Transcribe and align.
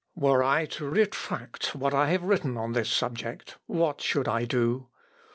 "Were 0.15 0.41
I 0.43 0.65
to 0.65 0.89
retract 0.89 1.75
what 1.75 1.93
I 1.93 2.09
have 2.09 2.23
written 2.23 2.57
on 2.57 2.73
this 2.73 2.89
subject 2.89 3.59
what 3.67 4.01
should 4.01 4.27
I 4.27 4.45
do?... 4.45 4.87